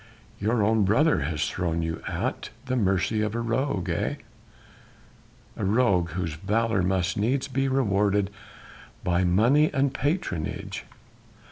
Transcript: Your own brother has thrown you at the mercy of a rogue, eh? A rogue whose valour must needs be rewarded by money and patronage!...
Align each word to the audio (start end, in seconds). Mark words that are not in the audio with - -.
Your 0.39 0.63
own 0.63 0.83
brother 0.83 1.19
has 1.19 1.47
thrown 1.47 1.83
you 1.83 2.01
at 2.07 2.49
the 2.65 2.75
mercy 2.75 3.21
of 3.21 3.35
a 3.35 3.39
rogue, 3.39 3.87
eh? 3.87 4.15
A 5.55 5.63
rogue 5.63 6.09
whose 6.13 6.33
valour 6.33 6.81
must 6.81 7.17
needs 7.17 7.47
be 7.47 7.67
rewarded 7.67 8.31
by 9.03 9.23
money 9.23 9.71
and 9.71 9.93
patronage!... 9.93 10.85